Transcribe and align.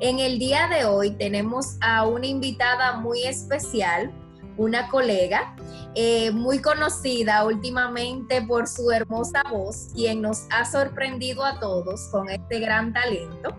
en 0.00 0.18
el 0.18 0.38
día 0.38 0.68
de 0.68 0.84
hoy 0.84 1.10
tenemos 1.12 1.76
a 1.80 2.06
una 2.06 2.26
invitada 2.26 2.98
muy 2.98 3.22
especial, 3.24 4.12
una 4.56 4.88
colega 4.88 5.54
eh, 5.94 6.30
muy 6.30 6.60
conocida 6.60 7.44
últimamente 7.44 8.42
por 8.42 8.68
su 8.68 8.90
hermosa 8.90 9.42
voz, 9.50 9.88
quien 9.94 10.20
nos 10.20 10.46
ha 10.50 10.64
sorprendido 10.64 11.44
a 11.44 11.58
todos 11.58 12.08
con 12.10 12.28
este 12.28 12.60
gran 12.60 12.92
talento. 12.92 13.56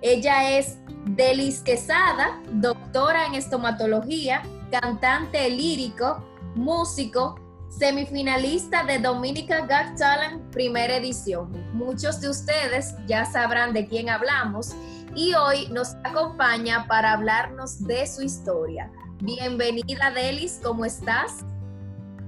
Ella 0.00 0.56
es 0.56 0.78
Delis 1.04 1.60
Quesada, 1.60 2.40
doctora 2.52 3.26
en 3.26 3.34
estomatología, 3.34 4.42
cantante 4.70 5.48
lírico, 5.50 6.24
músico, 6.54 7.38
semifinalista 7.68 8.84
de 8.84 8.98
Dominica 8.98 9.60
Got 9.60 9.98
Talent 9.98 10.50
primera 10.52 10.96
edición. 10.96 11.50
Muchos 11.74 12.20
de 12.20 12.30
ustedes 12.30 12.94
ya 13.06 13.26
sabrán 13.26 13.74
de 13.74 13.86
quién 13.86 14.08
hablamos 14.08 14.74
y 15.14 15.34
hoy 15.34 15.68
nos 15.68 15.94
acompaña 16.04 16.86
para 16.86 17.12
hablarnos 17.12 17.84
de 17.84 18.06
su 18.06 18.22
historia. 18.22 18.90
Bienvenida, 19.20 20.10
Delis, 20.10 20.60
¿cómo 20.62 20.84
estás? 20.84 21.44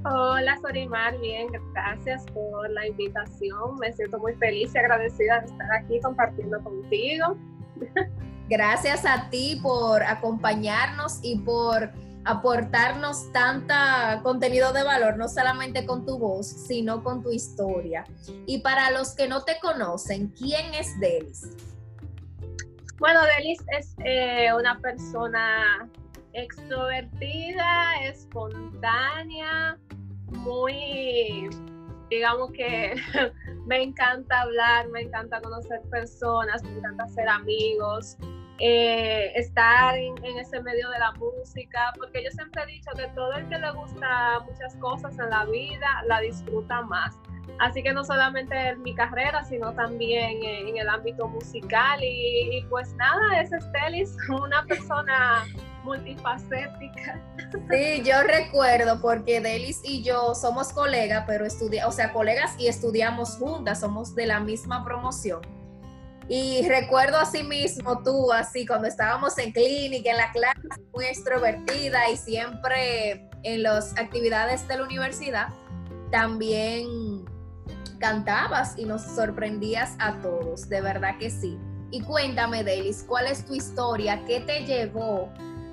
Hola, 0.05 0.59
Sorimar, 0.63 1.19
bien, 1.21 1.49
gracias 1.75 2.25
por 2.33 2.71
la 2.71 2.87
invitación. 2.87 3.77
Me 3.81 3.93
siento 3.93 4.19
muy 4.19 4.35
feliz 4.35 4.75
y 4.75 4.79
agradecida 4.79 5.41
de 5.41 5.47
estar 5.47 5.73
aquí 5.73 6.01
compartiendo 6.01 6.63
contigo. 6.63 7.37
Gracias 8.49 9.05
a 9.05 9.29
ti 9.29 9.61
por 9.63 10.03
acompañarnos 10.03 11.19
y 11.23 11.39
por 11.41 11.91
aportarnos 12.25 13.31
tanta 13.33 14.21
contenido 14.23 14.73
de 14.73 14.83
valor, 14.83 15.17
no 15.17 15.29
solamente 15.29 15.85
con 15.85 16.07
tu 16.07 16.19
voz, 16.19 16.47
sino 16.47 17.03
con 17.03 17.23
tu 17.23 17.31
historia. 17.31 18.05
Y 18.47 18.59
para 18.59 18.91
los 18.91 19.15
que 19.15 19.29
no 19.29 19.45
te 19.45 19.59
conocen, 19.61 20.29
¿quién 20.29 20.75
es 20.75 20.99
Delis? 21.01 21.49
Bueno, 22.99 23.21
Delis 23.37 23.61
es 23.79 23.95
eh, 24.05 24.53
una 24.53 24.77
persona 24.81 25.89
extrovertida, 26.33 28.03
espontánea, 28.03 29.79
muy, 30.27 31.49
digamos 32.11 32.51
que 32.51 32.97
me 33.67 33.85
encanta 33.85 34.41
hablar, 34.41 34.89
me 34.89 35.03
encanta 35.03 35.41
conocer 35.41 35.81
personas, 35.91 36.65
me 36.65 36.79
encanta 36.79 37.05
hacer 37.05 37.29
amigos, 37.29 38.17
eh, 38.59 39.31
estar 39.37 39.97
en, 39.97 40.15
en, 40.25 40.39
ese 40.39 40.61
medio 40.61 40.91
de 40.91 40.99
la 40.99 41.13
música, 41.13 41.93
porque 41.97 42.25
yo 42.25 42.31
siempre 42.33 42.65
he 42.65 42.67
dicho 42.67 42.91
que 42.97 43.07
todo 43.15 43.33
el 43.35 43.49
que 43.49 43.59
le 43.59 43.71
gusta 43.71 44.41
muchas 44.41 44.75
cosas 44.77 45.17
en 45.21 45.31
la 45.31 45.45
vida 45.45 46.03
la 46.09 46.19
disfruta 46.19 46.83
más. 46.83 47.17
Así 47.59 47.83
que 47.83 47.93
no 47.93 48.05
solamente 48.05 48.55
en 48.55 48.83
mi 48.83 48.95
carrera, 48.95 49.45
sino 49.45 49.73
también 49.73 50.43
en 50.43 50.77
el 50.77 50.89
ámbito 50.89 51.27
musical. 51.29 52.01
Y, 52.03 52.65
pues 52.71 52.95
nada, 52.95 53.41
es 53.41 53.53
Estelis, 53.53 54.17
una 54.29 54.65
persona 54.65 55.45
multifacética. 55.83 57.21
Sí, 57.71 58.03
yo 58.05 58.23
recuerdo 58.23 59.01
porque 59.01 59.41
Delis 59.41 59.81
y 59.83 60.03
yo 60.03 60.35
somos 60.35 60.73
colegas, 60.73 61.25
pero 61.27 61.47
estudia, 61.47 61.89
o 61.89 61.93
sea, 61.93 62.13
colegas 62.13 62.55
y 62.59 62.69
estudiamos 62.69 63.37
juntas, 63.37 63.81
somos 63.81 64.15
de 64.15 64.27
la 64.27 64.41
misma 64.41 64.85
promoción. 64.85 65.41
Y 66.29 66.69
recuerdo 66.69 67.17
así 67.17 67.43
mismo 67.43 68.03
tú, 68.03 68.31
así 68.33 68.67
cuando 68.67 68.87
estábamos 68.87 69.39
en 69.39 69.51
clínica, 69.51 70.11
en 70.11 70.19
la 70.19 70.31
clase, 70.31 70.61
muy 70.95 71.07
extrovertida 71.07 72.11
y 72.11 72.19
siempre 72.19 73.27
en 73.45 73.63
las 73.63 73.97
actividades 73.97 74.69
de 74.69 74.77
la 74.77 74.85
universidad, 74.85 75.49
también 76.11 76.87
cantabas 77.99 78.79
y 78.79 78.85
nos 78.85 79.03
sorprendías 79.03 79.95
a 79.99 80.21
todos, 80.21 80.69
de 80.69 80.81
verdad 80.81 81.19
que 81.19 81.31
sí. 81.31 81.59
Y 81.91 82.03
cuéntame, 82.03 82.65
Delis, 82.65 83.05
¿cuál 83.07 83.27
es 83.27 83.45
tu 83.45 83.55
historia? 83.55 84.25
¿Qué 84.27 84.41
te 84.41 84.65
llevó 84.65 85.31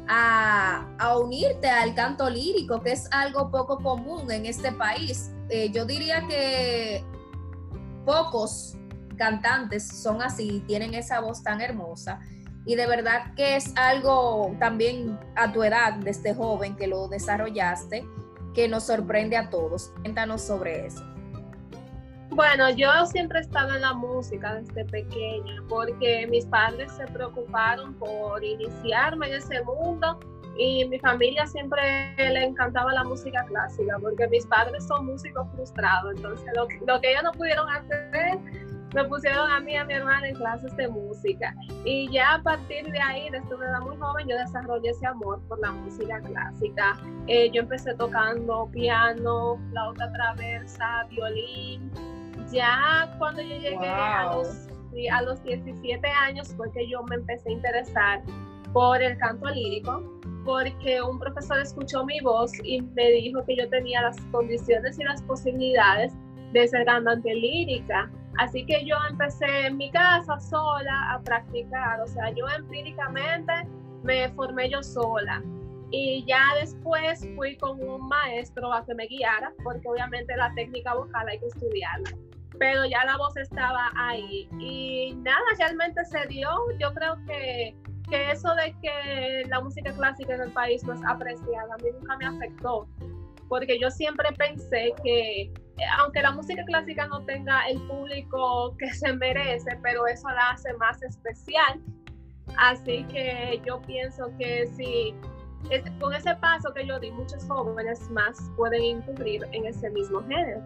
a, 0.07 0.85
unirte 1.21 1.69
al 1.69 1.93
canto 1.93 2.29
lírico, 2.29 2.81
que 2.81 2.93
es 2.93 3.07
algo 3.11 3.51
poco 3.51 3.77
común 3.77 4.31
en 4.31 4.45
este 4.45 4.71
país? 4.71 5.31
Eh, 5.49 5.69
yo 5.71 5.85
diría 5.85 6.25
que 6.27 7.03
pocos 8.05 8.77
cantantes 9.17 9.87
son 9.87 10.21
así, 10.21 10.63
tienen 10.67 10.93
esa 10.93 11.19
voz 11.19 11.43
tan 11.43 11.61
hermosa. 11.61 12.19
Y 12.65 12.75
de 12.75 12.87
verdad 12.87 13.33
que 13.35 13.57
es 13.57 13.73
algo 13.75 14.55
también 14.59 15.19
a 15.35 15.51
tu 15.51 15.63
edad, 15.63 15.93
desde 15.93 16.33
joven, 16.33 16.75
que 16.75 16.87
lo 16.87 17.07
desarrollaste, 17.07 18.07
que 18.55 18.67
nos 18.67 18.85
sorprende 18.85 19.37
a 19.37 19.49
todos. 19.49 19.91
Cuéntanos 20.01 20.41
sobre 20.41 20.87
eso. 20.87 21.14
Bueno, 22.35 22.69
yo 22.69 23.05
siempre 23.05 23.39
he 23.39 23.41
estado 23.43 23.75
en 23.75 23.81
la 23.81 23.93
música 23.93 24.55
desde 24.55 24.83
pequeña 24.83 25.63
porque 25.69 26.27
mis 26.29 26.45
padres 26.45 26.91
se 26.91 27.07
preocuparon 27.07 27.93
por 27.93 28.43
iniciarme 28.43 29.27
en 29.27 29.35
ese 29.35 29.63
mundo 29.63 30.19
y 30.57 30.83
mi 30.83 30.99
familia 30.99 31.47
siempre 31.47 32.13
le 32.17 32.43
encantaba 32.43 32.91
la 32.91 33.05
música 33.05 33.41
clásica 33.45 33.97
porque 34.01 34.27
mis 34.27 34.45
padres 34.47 34.85
son 34.85 35.05
músicos 35.05 35.47
frustrados, 35.55 36.13
entonces 36.17 36.45
lo, 36.55 36.67
lo 36.85 36.99
que 36.99 37.11
ellos 37.11 37.23
no 37.23 37.31
pudieron 37.31 37.69
hacer 37.69 38.37
me 38.93 39.03
pusieron 39.05 39.49
a 39.51 39.59
mí 39.59 39.73
y 39.73 39.75
a 39.75 39.83
mi 39.83 39.93
hermana 39.93 40.27
en 40.27 40.35
clases 40.35 40.75
de 40.77 40.87
música. 40.87 41.53
Y 41.83 42.09
ya 42.11 42.35
a 42.35 42.41
partir 42.41 42.89
de 42.89 42.99
ahí, 42.99 43.29
desde 43.29 43.53
una 43.53 43.65
edad 43.65 43.81
muy 43.81 43.97
joven, 43.97 44.27
yo 44.27 44.37
desarrollé 44.37 44.89
ese 44.89 45.05
amor 45.05 45.41
por 45.49 45.59
la 45.59 45.71
música 45.71 46.21
clásica. 46.21 46.97
Eh, 47.27 47.51
yo 47.51 47.61
empecé 47.61 47.93
tocando 47.95 48.69
piano, 48.71 49.59
flauta 49.69 50.09
traversa, 50.13 51.05
violín, 51.09 51.91
ya 52.55 53.13
cuando 53.19 53.41
yo 53.41 53.57
llegué 53.57 53.87
a, 53.87 54.33
los, 54.33 54.67
a 55.11 55.21
los 55.23 55.43
17 55.43 56.07
años 56.07 56.53
fue 56.55 56.71
que 56.71 56.89
yo 56.89 57.03
me 57.03 57.15
empecé 57.15 57.49
a 57.49 57.51
interesar 57.51 58.21
por 58.71 59.01
el 59.01 59.17
canto 59.17 59.47
lírico, 59.49 60.03
porque 60.45 61.01
un 61.01 61.19
profesor 61.19 61.59
escuchó 61.59 62.05
mi 62.05 62.19
voz 62.21 62.51
y 62.63 62.81
me 62.81 63.11
dijo 63.11 63.43
que 63.45 63.57
yo 63.57 63.69
tenía 63.69 64.01
las 64.01 64.19
condiciones 64.31 64.97
y 64.99 65.03
las 65.03 65.21
posibilidades 65.23 66.13
de 66.53 66.67
ser 66.67 66.85
cantante 66.85 67.33
lírica. 67.33 68.09
Así 68.37 68.65
que 68.65 68.85
yo 68.85 68.95
empecé 69.09 69.67
en 69.67 69.77
mi 69.77 69.91
casa 69.91 70.39
sola 70.39 71.13
a 71.13 71.21
practicar, 71.21 72.01
o 72.01 72.07
sea, 72.07 72.31
yo 72.31 72.47
empíricamente 72.49 73.53
me 74.03 74.29
formé 74.29 74.69
yo 74.69 74.81
sola. 74.83 75.41
Y 75.91 76.25
ya 76.25 76.43
después 76.59 77.25
fui 77.35 77.55
con 77.57 77.81
un 77.81 78.07
maestro 78.07 78.73
a 78.73 78.85
que 78.85 78.93
me 78.93 79.07
guiara, 79.07 79.53
porque 79.63 79.87
obviamente 79.87 80.35
la 80.35 80.53
técnica 80.55 80.93
vocal 80.95 81.27
hay 81.29 81.39
que 81.39 81.47
estudiarla 81.47 82.24
pero 82.59 82.85
ya 82.85 83.03
la 83.05 83.17
voz 83.17 83.35
estaba 83.37 83.91
ahí. 83.95 84.47
Y 84.59 85.15
nada, 85.21 85.43
realmente 85.57 86.03
se 86.05 86.25
dio. 86.27 86.49
Yo 86.79 86.93
creo 86.93 87.15
que, 87.25 87.75
que 88.09 88.31
eso 88.31 88.53
de 88.55 88.75
que 88.81 89.43
la 89.47 89.61
música 89.61 89.93
clásica 89.93 90.35
en 90.35 90.41
el 90.41 90.51
país 90.51 90.83
no 90.83 90.93
es 90.93 91.01
apreciada, 91.07 91.73
a 91.73 91.77
mí 91.77 91.89
nunca 91.93 92.17
me 92.17 92.25
afectó, 92.25 92.87
porque 93.49 93.79
yo 93.79 93.89
siempre 93.89 94.29
pensé 94.37 94.93
que 95.03 95.51
aunque 95.99 96.21
la 96.21 96.31
música 96.31 96.63
clásica 96.65 97.07
no 97.07 97.23
tenga 97.25 97.67
el 97.67 97.81
público 97.87 98.75
que 98.77 98.91
se 98.93 99.11
merece, 99.13 99.77
pero 99.83 100.07
eso 100.07 100.29
la 100.29 100.51
hace 100.51 100.73
más 100.73 101.01
especial. 101.03 101.81
Así 102.57 103.03
que 103.05 103.61
yo 103.65 103.81
pienso 103.81 104.31
que 104.37 104.67
si 104.67 105.13
con 105.99 106.13
ese 106.13 106.35
paso 106.35 106.71
que 106.73 106.85
yo 106.85 106.99
di, 106.99 107.11
muchos 107.11 107.43
jóvenes 107.45 108.09
más 108.11 108.37
pueden 108.55 108.83
incurrir 108.83 109.43
en 109.51 109.65
ese 109.65 109.89
mismo 109.89 110.21
género. 110.21 110.61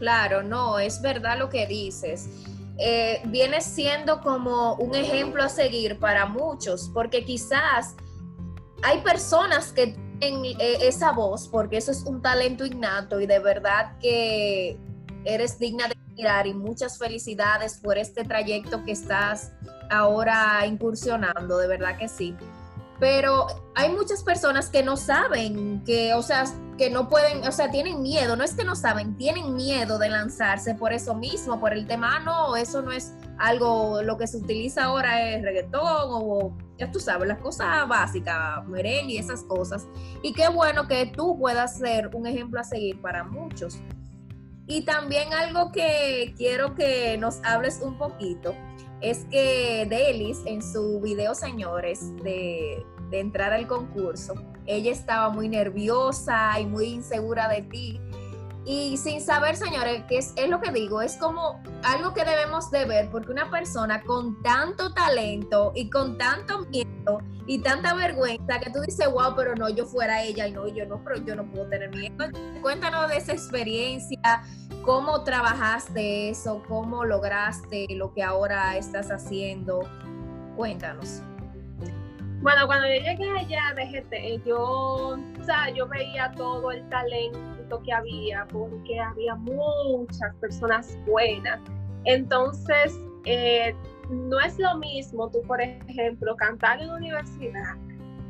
Claro, 0.00 0.42
no, 0.42 0.78
es 0.78 1.02
verdad 1.02 1.38
lo 1.38 1.50
que 1.50 1.66
dices. 1.66 2.30
Eh, 2.78 3.20
viene 3.26 3.60
siendo 3.60 4.22
como 4.22 4.76
un 4.76 4.94
ejemplo 4.94 5.42
a 5.42 5.50
seguir 5.50 5.98
para 5.98 6.24
muchos, 6.24 6.90
porque 6.94 7.22
quizás 7.26 7.94
hay 8.82 9.02
personas 9.02 9.72
que 9.72 9.94
eh, 10.22 10.78
esa 10.80 11.12
voz, 11.12 11.48
porque 11.48 11.76
eso 11.76 11.90
es 11.90 12.04
un 12.04 12.22
talento 12.22 12.64
innato 12.64 13.20
y 13.20 13.26
de 13.26 13.40
verdad 13.40 13.98
que 13.98 14.78
eres 15.26 15.58
digna 15.58 15.86
de 15.86 15.96
mirar 16.16 16.46
y 16.46 16.54
muchas 16.54 16.96
felicidades 16.96 17.76
por 17.76 17.98
este 17.98 18.24
trayecto 18.24 18.82
que 18.86 18.92
estás 18.92 19.52
ahora 19.90 20.64
incursionando, 20.66 21.58
de 21.58 21.68
verdad 21.68 21.98
que 21.98 22.08
sí. 22.08 22.34
Pero 23.00 23.46
hay 23.74 23.90
muchas 23.90 24.22
personas 24.22 24.68
que 24.68 24.82
no 24.82 24.96
saben, 24.96 25.82
que, 25.84 26.12
o 26.12 26.22
sea, 26.22 26.44
que 26.76 26.90
no 26.90 27.08
pueden, 27.08 27.46
o 27.46 27.52
sea, 27.52 27.70
tienen 27.70 28.02
miedo, 28.02 28.36
no 28.36 28.44
es 28.44 28.54
que 28.54 28.62
no 28.62 28.76
saben, 28.76 29.16
tienen 29.16 29.54
miedo 29.54 29.98
de 29.98 30.10
lanzarse 30.10 30.74
por 30.74 30.92
eso 30.92 31.14
mismo, 31.14 31.58
por 31.58 31.72
el 31.72 31.86
tema, 31.86 32.16
ah, 32.16 32.20
no, 32.20 32.56
eso 32.56 32.82
no 32.82 32.92
es 32.92 33.14
algo, 33.38 34.02
lo 34.02 34.18
que 34.18 34.26
se 34.26 34.36
utiliza 34.36 34.84
ahora 34.84 35.30
es 35.30 35.42
reggaetón 35.42 35.82
o, 35.82 36.56
ya 36.78 36.90
tú 36.90 37.00
sabes, 37.00 37.26
las 37.26 37.38
cosas 37.38 37.88
básicas, 37.88 38.66
merengue 38.66 39.14
y 39.14 39.18
esas 39.18 39.42
cosas. 39.44 39.86
Y 40.22 40.34
qué 40.34 40.48
bueno 40.48 40.86
que 40.86 41.06
tú 41.06 41.38
puedas 41.38 41.78
ser 41.78 42.14
un 42.14 42.26
ejemplo 42.26 42.60
a 42.60 42.64
seguir 42.64 43.00
para 43.00 43.24
muchos. 43.24 43.78
Y 44.66 44.84
también 44.84 45.32
algo 45.32 45.72
que 45.72 46.34
quiero 46.36 46.74
que 46.74 47.16
nos 47.18 47.42
hables 47.44 47.80
un 47.82 47.98
poquito 47.98 48.54
es 49.00 49.24
que 49.30 49.86
Delis 49.88 50.42
en 50.46 50.62
su 50.62 51.00
video, 51.00 51.34
señores, 51.34 52.14
de, 52.22 52.84
de 53.10 53.20
entrar 53.20 53.52
al 53.52 53.66
concurso, 53.66 54.34
ella 54.66 54.92
estaba 54.92 55.30
muy 55.30 55.48
nerviosa 55.48 56.60
y 56.60 56.66
muy 56.66 56.86
insegura 56.86 57.48
de 57.48 57.62
ti 57.62 58.00
y 58.70 58.96
sin 58.96 59.20
saber, 59.20 59.56
señores, 59.56 60.04
que 60.04 60.18
es, 60.18 60.32
es, 60.36 60.48
lo 60.48 60.60
que 60.60 60.70
digo, 60.70 61.02
es 61.02 61.16
como 61.16 61.60
algo 61.82 62.14
que 62.14 62.24
debemos 62.24 62.70
de 62.70 62.84
ver, 62.84 63.10
porque 63.10 63.32
una 63.32 63.50
persona 63.50 64.00
con 64.02 64.40
tanto 64.42 64.94
talento 64.94 65.72
y 65.74 65.90
con 65.90 66.16
tanto 66.16 66.66
miedo 66.66 67.18
y 67.48 67.58
tanta 67.62 67.94
vergüenza 67.94 68.60
que 68.60 68.70
tú 68.70 68.80
dices, 68.82 69.10
wow, 69.10 69.34
pero 69.34 69.56
no, 69.56 69.70
yo 69.70 69.86
fuera 69.86 70.22
ella 70.22 70.46
y 70.46 70.52
no, 70.52 70.68
yo 70.68 70.86
no, 70.86 71.02
pero 71.02 71.16
yo 71.16 71.34
no 71.34 71.50
puedo 71.50 71.66
tener 71.66 71.90
miedo. 71.90 72.14
Cuéntanos 72.62 73.08
de 73.08 73.16
esa 73.16 73.32
experiencia, 73.32 74.42
cómo 74.82 75.24
trabajaste 75.24 76.30
eso, 76.30 76.62
cómo 76.68 77.04
lograste 77.04 77.88
lo 77.90 78.14
que 78.14 78.22
ahora 78.22 78.76
estás 78.76 79.10
haciendo. 79.10 79.80
Cuéntanos. 80.56 81.22
Bueno, 82.40 82.66
cuando 82.68 82.86
yo 82.86 83.02
llegué 83.02 83.30
allá 83.36 83.74
de 83.74 84.40
yo, 84.46 84.60
o 84.60 85.44
sea, 85.44 85.70
yo 85.70 85.88
veía 85.88 86.30
todo 86.36 86.70
el 86.70 86.88
talento 86.88 87.59
que 87.78 87.92
había, 87.92 88.46
porque 88.50 88.98
había 88.98 89.34
muchas 89.36 90.34
personas 90.40 90.98
buenas. 91.06 91.60
Entonces, 92.04 92.98
eh, 93.24 93.74
no 94.08 94.40
es 94.40 94.58
lo 94.58 94.76
mismo 94.78 95.30
tú, 95.30 95.42
por 95.42 95.60
ejemplo, 95.60 96.34
cantar 96.36 96.80
en 96.80 96.88
la 96.88 96.94
universidad, 96.96 97.76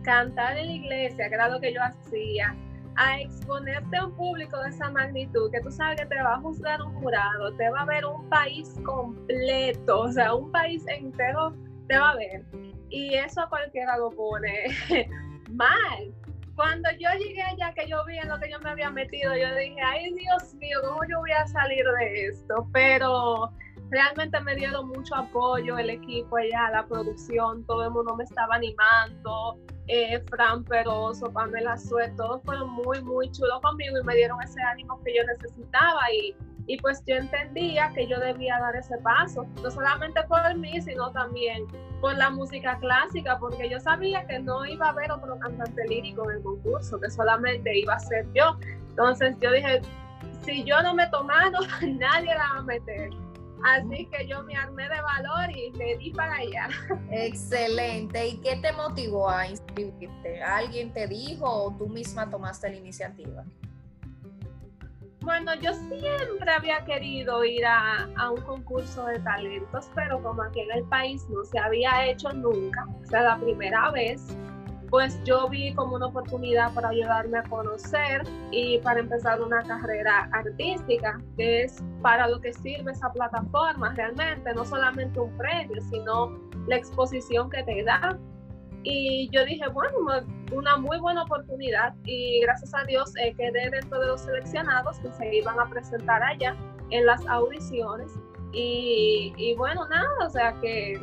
cantar 0.03 0.59
en 0.59 0.67
la 0.67 0.73
iglesia, 0.73 1.29
que 1.29 1.35
era 1.35 1.49
lo 1.49 1.61
que 1.61 1.73
yo 1.73 1.81
hacía, 1.83 2.55
a 2.97 3.21
exponerte 3.21 3.97
a 3.97 4.07
un 4.07 4.13
público 4.13 4.61
de 4.63 4.71
esa 4.71 4.91
magnitud, 4.91 5.51
que 5.51 5.61
tú 5.61 5.71
sabes 5.71 6.01
que 6.01 6.07
te 6.07 6.23
va 6.23 6.35
a 6.35 6.41
juzgar 6.41 6.83
un 6.83 6.93
jurado, 7.01 7.55
te 7.57 7.71
va 7.71 7.83
a 7.83 7.87
ver 7.87 8.05
un 8.05 8.29
país 8.29 8.75
completo, 8.85 10.01
o 10.01 10.13
sea, 10.13 10.35
un 10.35 10.51
país 10.51 10.85
entero 10.87 11.55
te 11.89 11.97
va 11.97 12.11
a 12.11 12.17
ver. 12.17 12.45
Y 12.91 13.15
eso 13.15 13.41
a 13.41 13.49
cualquiera 13.49 13.97
lo 13.97 14.11
pone 14.11 14.67
mal 15.51 16.13
cuando 16.55 16.91
yo 16.99 17.09
llegué 17.19 17.43
allá, 17.43 17.73
que 17.75 17.89
yo 17.89 18.05
vi 18.07 18.19
en 18.19 18.29
lo 18.29 18.39
que 18.39 18.51
yo 18.51 18.59
me 18.61 18.71
había 18.71 18.91
metido, 18.91 19.35
yo 19.37 19.55
dije, 19.55 19.81
ay 19.83 20.13
Dios 20.15 20.55
mío, 20.55 20.79
¿cómo 20.87 21.01
yo 21.09 21.19
voy 21.19 21.33
a 21.33 21.47
salir 21.47 21.85
de 21.99 22.27
esto? 22.27 22.69
Pero 22.73 23.53
realmente 23.91 24.41
me 24.41 24.55
dieron 24.55 24.89
mucho 24.89 25.15
apoyo 25.15 25.79
el 25.79 25.91
equipo 25.91 26.37
allá, 26.37 26.71
la 26.71 26.87
producción, 26.87 27.65
todo 27.67 27.85
el 27.85 27.91
mundo 27.91 28.17
me 28.17 28.25
estaba 28.25 28.57
animando, 28.57 29.59
eh, 29.89 30.23
Fran 30.29 30.65
Peroso, 30.65 31.33
Pamela 31.33 31.77
Suet, 31.77 32.15
todos 32.17 32.43
fueron 32.45 32.71
muy, 32.71 33.03
muy 33.03 33.31
chulos 33.33 33.61
conmigo 33.61 33.99
y 34.01 34.05
me 34.05 34.15
dieron 34.15 34.41
ese 34.43 34.63
ánimo 34.63 35.01
que 35.05 35.17
yo 35.17 35.23
necesitaba 35.25 36.01
y 36.13 36.35
y 36.67 36.77
pues 36.79 37.03
yo 37.07 37.17
entendía 37.17 37.91
que 37.95 38.07
yo 38.07 38.19
debía 38.21 38.59
dar 38.59 38.77
ese 38.77 38.97
paso, 38.99 39.47
no 39.63 39.71
solamente 39.71 40.23
por 40.25 40.55
mí, 40.57 40.81
sino 40.81 41.11
también 41.13 41.67
por 42.01 42.17
la 42.17 42.31
música 42.31 42.79
clásica, 42.79 43.39
porque 43.39 43.69
yo 43.69 43.81
sabía 43.81 44.27
que 44.27 44.39
no 44.39 44.65
iba 44.65 44.87
a 44.87 44.91
haber 44.91 45.11
otro 45.13 45.39
cantante 45.39 45.87
lírico 45.89 46.31
en 46.31 46.37
el 46.37 46.43
concurso, 46.43 47.01
que 47.01 47.11
solamente 47.11 47.79
iba 47.79 47.95
a 47.95 47.99
ser 48.01 48.27
yo. 48.35 48.57
Entonces 48.89 49.37
yo 49.41 49.53
dije, 49.53 49.81
si 50.45 50.65
yo 50.65 50.83
no 50.83 50.95
me 50.95 51.07
tomado, 51.09 51.59
nadie 51.83 52.35
la 52.35 52.55
va 52.55 52.59
a 52.59 52.63
meter. 52.63 53.11
Así 53.63 54.07
que 54.07 54.27
yo 54.27 54.43
me 54.43 54.57
armé 54.57 54.89
de 54.89 55.01
valor 55.03 55.51
y 55.55 55.71
me 55.73 55.97
di 55.97 56.11
para 56.13 56.35
allá. 56.35 56.69
Excelente. 57.11 58.29
¿Y 58.29 58.39
qué 58.39 58.57
te 58.57 58.73
motivó 58.73 59.29
a 59.29 59.49
inscribirte? 59.49 60.43
¿Alguien 60.43 60.93
te 60.93 61.07
dijo 61.07 61.47
o 61.47 61.77
tú 61.77 61.87
misma 61.89 62.31
tomaste 62.31 62.71
la 62.71 62.77
iniciativa? 62.77 63.45
Bueno, 65.23 65.55
yo 65.57 65.75
siempre 65.75 66.51
había 66.51 66.83
querido 66.87 67.45
ir 67.45 67.65
a, 67.67 68.09
un 68.31 68.41
concurso 68.41 69.05
de 69.05 69.19
talentos, 69.21 69.91
pero 69.95 70.23
como 70.23 70.43
aquí 70.43 70.61
en 70.61 70.73
el 70.73 70.85
país 70.85 71.29
no 71.29 71.45
se 71.45 71.59
había 71.59 72.07
hecho 72.07 72.33
nunca, 72.33 72.87
o 73.03 73.05
sea, 73.05 73.23
la 73.23 73.39
primera 73.39 73.91
vez, 73.91 74.35
pues 74.89 75.23
yo 75.25 75.47
vi 75.49 75.75
como 75.75 75.97
una 75.97 76.07
oportunidad 76.07 76.73
para 76.73 76.89
ayudarme 76.89 77.39
a 77.39 77.43
conocer 77.45 78.23
y 78.51 78.79
para 78.79 79.01
empezar 79.01 79.43
una 79.43 79.63
carrera 79.63 80.31
artística, 80.33 81.21
que 81.37 81.65
es 81.65 81.85
para 82.01 82.27
lo 82.27 82.41
que 82.41 82.55
sirve 82.55 82.93
esa 82.93 83.13
plataforma 83.13 83.93
realmente, 83.95 84.55
no 84.55 84.65
solamente 84.65 85.21
un 85.21 85.37
premio, 85.37 85.81
sino 85.91 86.39
la 86.67 86.77
exposición 86.77 87.51
que 87.51 87.63
te 87.63 87.85
da 87.85 88.19
y 88.83 89.29
yo 89.31 89.45
dije, 89.45 89.69
bueno, 89.69 89.97
una 90.53 90.77
muy 90.77 90.99
buena 90.99 91.23
oportunidad 91.25 91.95
y 92.05 92.41
gracias 92.41 92.75
a 92.75 92.85
Dios 92.85 93.13
eh, 93.17 93.35
quedé 93.37 93.71
dentro 93.71 94.01
de 94.01 94.07
los 94.07 94.23
seleccionados 94.23 94.99
que 95.01 95.13
se 95.13 95.35
iban 95.35 95.59
a 95.61 95.69
presentar 95.69 96.23
allá 96.23 96.57
en 96.91 97.07
las 97.07 97.27
audiciones. 97.27 98.13
Y, 98.53 99.33
y 99.37 99.55
bueno, 99.55 99.87
nada, 99.89 100.09
o 100.27 100.31
sea 100.31 100.55
que 100.61 101.01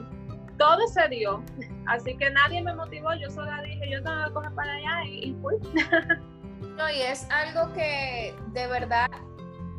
todo 0.58 0.86
se 0.88 1.08
dio. 1.10 1.44
Así 1.86 2.18
que 2.18 2.30
nadie 2.32 2.62
me 2.62 2.74
motivó, 2.76 3.14
yo 3.14 3.30
solo 3.30 3.52
dije, 3.64 3.90
yo 3.90 4.04
tengo 4.04 4.26
que 4.26 4.34
coger 4.34 4.52
para 4.54 4.74
allá 4.74 5.06
y, 5.06 5.30
y 5.30 5.34
fui. 5.42 5.56
No, 6.76 6.90
y 6.92 7.02
es 7.02 7.28
algo 7.32 7.74
que 7.74 8.36
de 8.54 8.68
verdad 8.68 9.08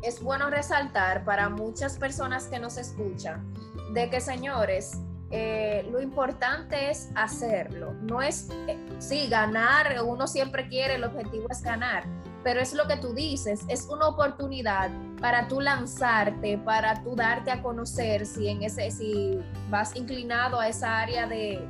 es 0.01 0.21
bueno 0.21 0.49
resaltar 0.49 1.23
para 1.23 1.49
muchas 1.49 1.97
personas 1.97 2.47
que 2.47 2.59
nos 2.59 2.77
escuchan, 2.77 3.53
de 3.93 4.09
que 4.09 4.19
señores, 4.19 5.01
eh, 5.31 5.87
lo 5.91 6.01
importante 6.01 6.89
es 6.89 7.09
hacerlo. 7.15 7.93
No 8.01 8.21
es, 8.21 8.49
eh, 8.67 8.77
sí, 8.97 9.27
ganar, 9.27 9.95
uno 10.03 10.27
siempre 10.27 10.67
quiere, 10.67 10.95
el 10.95 11.03
objetivo 11.03 11.47
es 11.49 11.61
ganar, 11.61 12.03
pero 12.43 12.59
es 12.61 12.73
lo 12.73 12.87
que 12.87 12.97
tú 12.97 13.13
dices, 13.13 13.61
es 13.67 13.85
una 13.87 14.07
oportunidad 14.07 14.89
para 15.21 15.47
tú 15.47 15.61
lanzarte, 15.61 16.57
para 16.57 17.03
tú 17.03 17.15
darte 17.15 17.51
a 17.51 17.61
conocer 17.61 18.25
si 18.25 18.47
en 18.47 18.63
ese, 18.63 18.89
si 18.89 19.39
vas 19.69 19.95
inclinado 19.95 20.59
a 20.59 20.67
esa 20.67 20.99
área 20.99 21.27
de, 21.27 21.67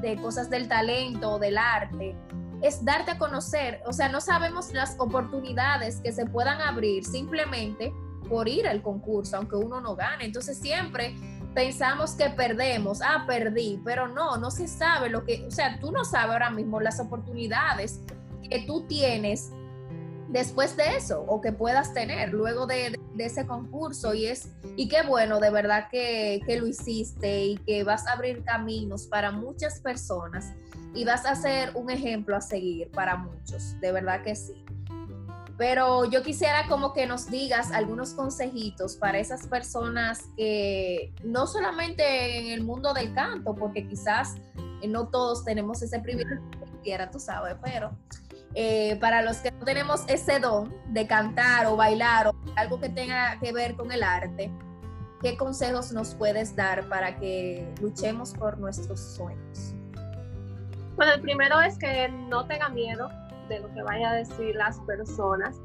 de 0.00 0.16
cosas 0.16 0.48
del 0.48 0.68
talento 0.68 1.32
o 1.32 1.38
del 1.38 1.58
arte, 1.58 2.14
es 2.62 2.84
darte 2.84 3.12
a 3.12 3.18
conocer. 3.18 3.82
O 3.86 3.92
sea, 3.92 4.08
no 4.08 4.20
sabemos 4.20 4.72
las 4.72 4.94
oportunidades 4.98 6.00
que 6.00 6.12
se 6.12 6.26
puedan 6.26 6.60
abrir 6.60 7.04
simplemente 7.04 7.92
por 8.28 8.48
ir 8.48 8.66
al 8.66 8.82
concurso, 8.82 9.36
aunque 9.36 9.56
uno 9.56 9.80
no 9.80 9.96
gane. 9.96 10.24
Entonces 10.24 10.58
siempre 10.58 11.14
pensamos 11.54 12.12
que 12.12 12.30
perdemos, 12.30 13.00
ah, 13.02 13.24
perdí, 13.26 13.80
pero 13.84 14.08
no, 14.08 14.36
no 14.36 14.50
se 14.50 14.66
sabe 14.66 15.08
lo 15.08 15.24
que, 15.24 15.46
o 15.46 15.50
sea, 15.50 15.78
tú 15.78 15.92
no 15.92 16.04
sabes 16.04 16.32
ahora 16.32 16.50
mismo 16.50 16.80
las 16.80 17.00
oportunidades 17.00 18.00
que 18.48 18.64
tú 18.66 18.86
tienes 18.86 19.50
después 20.28 20.76
de 20.76 20.96
eso 20.96 21.24
o 21.28 21.40
que 21.40 21.52
puedas 21.52 21.94
tener 21.94 22.32
luego 22.32 22.66
de, 22.66 22.98
ese 23.16 23.46
concurso 23.46 24.12
y 24.14 24.26
es 24.26 24.48
y 24.76 24.88
qué 24.88 25.02
bueno 25.02 25.38
de 25.38 25.50
verdad 25.50 25.86
que, 25.88 26.40
que, 26.44 26.58
lo 26.58 26.66
hiciste 26.66 27.44
y 27.44 27.56
que 27.58 27.84
vas 27.84 28.08
a 28.08 28.12
abrir 28.12 28.42
caminos 28.42 29.06
para 29.06 29.30
muchas 29.30 29.78
personas 29.78 30.52
y 30.92 31.04
vas 31.04 31.24
a 31.24 31.36
ser 31.36 31.70
un 31.74 31.90
ejemplo 31.90 32.34
a 32.34 32.40
seguir 32.40 32.90
para 32.90 33.16
muchos 33.16 33.78
de 33.80 33.92
verdad 33.92 34.22
que 34.22 34.34
sí 34.34 34.64
pero 35.56 36.04
yo 36.04 36.22
quisiera 36.22 36.66
como 36.68 36.92
que 36.92 37.06
nos 37.06 37.30
digas 37.30 37.70
algunos 37.70 38.14
consejitos 38.14 38.96
para 38.96 39.18
esas 39.18 39.46
personas 39.46 40.24
que 40.36 41.12
no 41.22 41.46
solamente 41.46 42.38
en 42.38 42.52
el 42.52 42.64
mundo 42.64 42.92
del 42.92 43.14
canto, 43.14 43.54
porque 43.54 43.86
quizás 43.86 44.34
eh, 44.82 44.88
no 44.88 45.08
todos 45.08 45.44
tenemos 45.44 45.80
ese 45.82 46.00
privilegio, 46.00 46.42
quiera 46.82 47.10
tú 47.10 47.20
sabes, 47.20 47.56
pero 47.62 47.92
eh, 48.54 48.96
para 49.00 49.22
los 49.22 49.38
que 49.38 49.50
no 49.52 49.64
tenemos 49.64 50.04
ese 50.08 50.38
don 50.40 50.74
de 50.88 51.06
cantar 51.06 51.66
o 51.66 51.76
bailar 51.76 52.28
o 52.28 52.34
algo 52.56 52.80
que 52.80 52.88
tenga 52.88 53.38
que 53.38 53.52
ver 53.52 53.76
con 53.76 53.92
el 53.92 54.02
arte, 54.02 54.52
¿qué 55.22 55.36
consejos 55.36 55.92
nos 55.92 56.14
puedes 56.14 56.54
dar 56.54 56.88
para 56.88 57.16
que 57.16 57.72
luchemos 57.80 58.32
por 58.32 58.58
nuestros 58.58 59.00
sueños? 59.00 59.74
Bueno, 60.96 61.14
el 61.14 61.20
primero 61.20 61.60
es 61.60 61.76
que 61.78 62.08
no 62.08 62.46
tenga 62.46 62.68
miedo, 62.68 63.08
de 63.48 63.60
lo 63.60 63.72
que 63.72 63.82
vaya 63.82 64.10
a 64.10 64.14
decir 64.14 64.54
las 64.56 64.80
personas, 64.80 65.60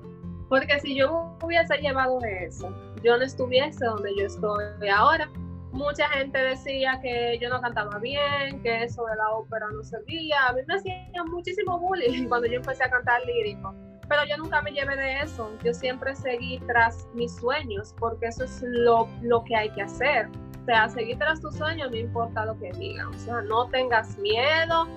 porque 0.49 0.79
si 0.79 0.95
yo 0.95 1.37
hubiese 1.43 1.77
llevado 1.77 2.19
eso, 2.23 2.73
yo 3.03 3.17
no 3.17 3.23
estuviese 3.23 3.85
donde 3.85 4.15
yo 4.17 4.25
estoy 4.25 4.89
ahora. 4.89 5.29
mucha 5.71 6.09
gente 6.09 6.39
decía 6.39 6.99
que 7.01 7.37
yo 7.39 7.49
no 7.49 7.61
cantaba 7.61 7.99
bien, 7.99 8.59
que 8.63 8.83
eso 8.83 9.05
de 9.05 9.15
la 9.15 9.29
ópera 9.29 9.67
no 9.71 9.83
servía. 9.83 10.47
A 10.47 10.53
mí 10.53 10.61
me 10.67 10.73
hacían 10.73 11.29
muchísimo 11.29 11.79
bullying 11.79 12.27
cuando 12.29 12.47
yo 12.47 12.55
empecé 12.55 12.83
a 12.83 12.89
cantar 12.89 13.21
lírico. 13.27 13.73
Pero 14.09 14.25
yo 14.25 14.37
nunca 14.37 14.59
me 14.63 14.71
llevé 14.71 14.95
de 14.95 15.19
eso. 15.19 15.51
Yo 15.63 15.71
siempre 15.71 16.15
seguí 16.15 16.59
tras 16.65 17.07
mis 17.13 17.35
sueños, 17.35 17.93
porque 17.99 18.25
eso 18.25 18.43
es 18.43 18.63
lo, 18.63 19.07
lo 19.21 19.43
que 19.43 19.55
hay 19.55 19.69
que 19.69 19.83
hacer. 19.83 20.27
O 20.63 20.65
sea, 20.65 20.89
seguir 20.89 21.19
tras 21.19 21.39
tus 21.39 21.55
sueños, 21.55 21.91
no 21.91 21.97
importa 21.97 22.43
lo 22.45 22.57
que 22.57 22.71
digan. 22.71 23.07
O 23.09 23.19
sea, 23.19 23.41
no 23.41 23.67
tengas 23.69 24.17
miedo, 24.17 24.87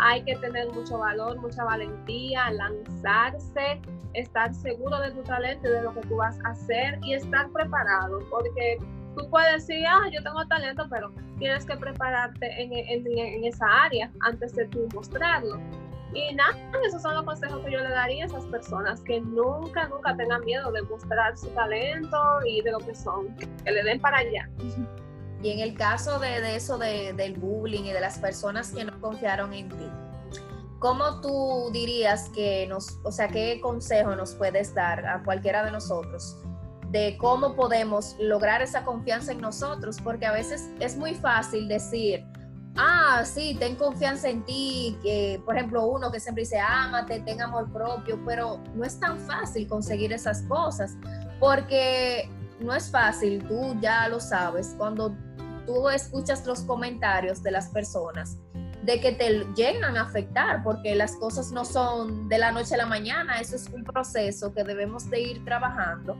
hay 0.00 0.22
que 0.22 0.36
tener 0.36 0.70
mucho 0.72 0.98
valor, 0.98 1.40
mucha 1.40 1.64
valentía, 1.64 2.50
lanzarse, 2.50 3.80
estar 4.14 4.52
seguro 4.54 4.98
de 5.00 5.10
tu 5.12 5.22
talento 5.22 5.68
y 5.68 5.72
de 5.72 5.82
lo 5.82 5.94
que 5.94 6.00
tú 6.02 6.16
vas 6.16 6.38
a 6.44 6.50
hacer 6.50 6.98
y 7.02 7.14
estar 7.14 7.50
preparado, 7.50 8.20
porque 8.30 8.78
tú 9.16 9.28
puedes 9.30 9.66
decir, 9.66 9.84
ah, 9.86 10.08
yo 10.12 10.22
tengo 10.22 10.44
talento, 10.46 10.86
pero 10.90 11.12
tienes 11.38 11.64
que 11.64 11.76
prepararte 11.76 12.62
en, 12.62 13.44
esa 13.44 13.66
área 13.84 14.10
antes 14.20 14.54
de 14.54 14.66
tú 14.68 14.88
mostrarlo. 14.94 15.58
Y 16.14 16.34
nada, 16.34 16.54
esos 16.86 17.00
son 17.00 17.14
los 17.14 17.24
consejos 17.24 17.64
que 17.64 17.72
yo 17.72 17.78
le 17.78 17.88
daría 17.88 18.24
a 18.24 18.26
esas 18.26 18.44
personas, 18.46 19.00
que 19.00 19.20
nunca, 19.20 19.88
nunca 19.88 20.14
tengan 20.14 20.44
miedo 20.44 20.70
de 20.70 20.82
mostrar 20.82 21.36
su 21.38 21.48
talento 21.48 22.18
y 22.46 22.60
de 22.60 22.70
lo 22.70 22.78
que 22.80 22.94
son, 22.94 23.34
que 23.36 23.72
le 23.72 23.82
den 23.82 23.98
para 23.98 24.18
allá. 24.18 24.48
Y 25.42 25.50
en 25.50 25.58
el 25.58 25.74
caso 25.74 26.18
de, 26.18 26.54
eso 26.54 26.78
del 26.78 27.34
bullying 27.34 27.84
y 27.84 27.92
de 27.92 28.00
las 28.00 28.18
personas 28.18 28.70
que 28.70 28.84
no 28.84 29.00
confiaron 29.00 29.52
en 29.52 29.68
ti, 29.68 29.90
¿cómo 30.78 31.20
tú 31.20 31.70
dirías 31.72 32.28
que 32.28 32.66
nos, 32.68 32.98
o 33.02 33.10
sea, 33.10 33.28
qué 33.28 33.60
consejo 33.60 34.14
nos 34.14 34.34
puedes 34.34 34.74
dar 34.74 35.04
a 35.06 35.22
cualquiera 35.22 35.64
de 35.64 35.72
nosotros 35.72 36.36
de 36.90 37.16
cómo 37.18 37.56
podemos 37.56 38.16
lograr 38.20 38.60
esa 38.60 38.84
confianza 38.84 39.32
en 39.32 39.40
nosotros? 39.40 39.98
Porque 40.02 40.26
a 40.26 40.32
veces 40.32 40.70
es 40.78 40.96
muy 40.96 41.14
fácil 41.14 41.66
decir, 41.66 42.24
ah, 42.76 43.22
sí, 43.24 43.56
ten 43.58 43.76
confianza 43.76 44.28
en 44.28 44.44
ti, 44.44 44.98
que 45.02 45.40
por 45.44 45.56
ejemplo 45.56 45.86
uno 45.86 46.10
que 46.12 46.20
siempre 46.20 46.42
dice, 46.42 46.58
ámate, 46.58 47.20
ten 47.20 47.40
amor 47.40 47.72
propio, 47.72 48.20
pero 48.26 48.60
no 48.74 48.84
es 48.84 48.98
tan 49.00 49.18
fácil 49.20 49.66
conseguir 49.66 50.12
esas 50.12 50.42
cosas, 50.42 50.96
porque 51.40 52.30
no 52.60 52.74
es 52.74 52.90
fácil, 52.90 53.46
tú 53.48 53.76
ya 53.80 54.08
lo 54.08 54.20
sabes, 54.20 54.74
cuando 54.78 55.16
tú 55.66 55.88
escuchas 55.88 56.46
los 56.46 56.60
comentarios 56.60 57.42
de 57.42 57.50
las 57.50 57.68
personas 57.68 58.38
de 58.82 59.00
que 59.00 59.12
te 59.12 59.46
llegan 59.54 59.96
a 59.96 60.02
afectar, 60.02 60.62
porque 60.64 60.94
las 60.94 61.14
cosas 61.16 61.52
no 61.52 61.64
son 61.64 62.28
de 62.28 62.38
la 62.38 62.50
noche 62.50 62.74
a 62.74 62.78
la 62.78 62.86
mañana, 62.86 63.40
eso 63.40 63.54
es 63.54 63.68
un 63.68 63.84
proceso 63.84 64.52
que 64.52 64.64
debemos 64.64 65.08
de 65.08 65.20
ir 65.20 65.44
trabajando. 65.44 66.16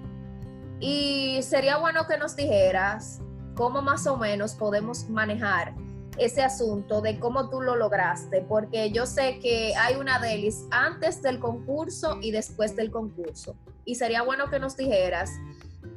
Y 0.79 1.41
sería 1.43 1.77
bueno 1.79 2.07
que 2.07 2.19
nos 2.19 2.37
dijeras 2.37 3.21
cómo 3.57 3.83
más 3.83 4.07
o 4.07 4.17
menos 4.17 4.55
podemos 4.55 5.09
manejar 5.09 5.75
ese 6.19 6.43
asunto 6.43 7.01
de 7.01 7.19
cómo 7.19 7.49
tú 7.49 7.61
lo 7.61 7.75
lograste, 7.75 8.43
porque 8.43 8.93
yo 8.93 9.07
sé 9.07 9.39
que 9.41 9.75
hay 9.77 9.97
una 9.97 10.19
delis 10.19 10.67
antes 10.71 11.23
del 11.23 11.41
concurso 11.41 12.19
y 12.21 12.31
después 12.31 12.77
del 12.77 12.91
concurso. 12.91 13.57
Y 13.85 13.97
sería 13.97 14.23
bueno 14.23 14.51
que 14.51 14.61
nos 14.61 14.77
dijeras 14.77 15.31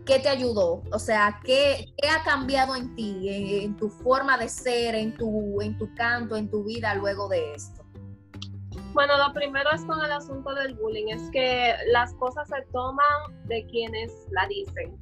¿qué 0.05 0.19
te 0.19 0.29
ayudó? 0.29 0.83
O 0.91 0.99
sea, 0.99 1.39
¿qué, 1.43 1.93
ha 2.09 2.23
cambiado 2.23 2.75
en 2.75 2.95
ti, 2.95 3.63
en, 3.63 3.75
tu 3.75 3.89
forma 3.89 4.37
de 4.37 4.47
ser, 4.47 4.95
en 4.95 5.15
tu, 5.15 5.61
en 5.61 5.77
tu 5.77 5.93
canto, 5.95 6.35
en 6.35 6.49
tu 6.49 6.63
vida 6.63 6.93
luego 6.95 7.27
de 7.27 7.53
esto? 7.53 7.83
Bueno, 8.93 9.17
lo 9.17 9.33
primero 9.33 9.69
es 9.71 9.83
con 9.85 10.03
el 10.03 10.11
asunto 10.11 10.53
del 10.53 10.75
bullying, 10.75 11.07
es 11.09 11.29
que 11.31 11.73
las 11.91 12.13
cosas 12.13 12.47
se 12.47 12.61
toman 12.71 13.45
de 13.45 13.65
quienes 13.65 14.11
la 14.31 14.47
dicen. 14.47 14.97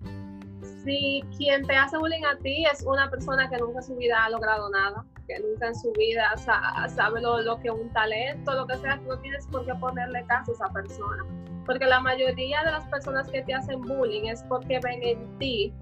Si 0.83 1.23
quien 1.37 1.65
te 1.65 1.75
hace 1.75 1.97
bullying 1.97 2.23
a 2.23 2.37
ti 2.37 2.65
es 2.65 2.83
una 2.83 3.09
persona 3.09 3.49
que 3.49 3.57
nunca 3.57 3.79
en 3.79 3.85
su 3.85 3.95
vida 3.95 4.25
ha 4.25 4.29
logrado 4.29 4.69
nada, 4.69 5.05
que 5.27 5.39
nunca 5.39 5.67
en 5.67 5.75
su 5.75 5.91
vida 5.93 6.33
sabe 6.37 7.21
lo, 7.21 7.41
lo 7.41 7.59
que 7.59 7.69
un 7.69 7.91
talento, 7.93 8.53
lo 8.53 8.65
que 8.67 8.77
sea, 8.77 8.99
tú 8.99 9.09
no 9.09 9.19
tienes 9.19 9.47
por 9.47 9.65
qué 9.65 9.75
ponerle 9.75 10.25
caso 10.25 10.51
a 10.51 10.55
esa 10.55 10.69
persona 10.69 11.23
porque 11.65 11.85
la 11.85 11.99
mayoría 11.99 12.63
de 12.63 12.71
las 12.71 12.85
personas 12.85 13.27
que 13.29 13.41
te 13.41 13.53
hacen 13.53 13.81
bullying 13.81 14.25
es 14.25 14.43
porque 14.43 14.79
ven 14.79 15.03
en 15.03 15.37
ti 15.39 15.73